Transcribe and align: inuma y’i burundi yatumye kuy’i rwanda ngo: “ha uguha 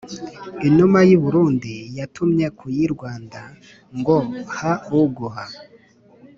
inuma 0.67 0.99
y’i 1.07 1.17
burundi 1.23 1.73
yatumye 1.97 2.45
kuy’i 2.57 2.87
rwanda 2.93 3.41
ngo: 3.97 4.17
“ha 4.57 4.71
uguha 5.01 5.45